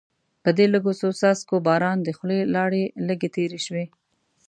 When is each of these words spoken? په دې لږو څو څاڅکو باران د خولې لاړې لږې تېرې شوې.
په 0.43 0.49
دې 0.57 0.65
لږو 0.73 0.93
څو 0.99 1.09
څاڅکو 1.19 1.55
باران 1.67 1.97
د 2.03 2.09
خولې 2.17 2.39
لاړې 2.55 2.83
لږې 3.07 3.29
تېرې 3.35 3.59
شوې. 3.65 3.85